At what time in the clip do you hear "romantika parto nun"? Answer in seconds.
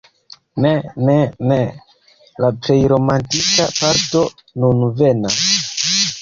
2.95-4.83